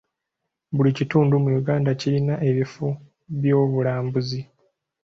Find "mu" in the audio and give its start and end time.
1.43-1.49